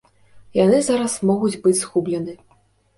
[0.63, 2.33] Яны зараз могуць быць згублены.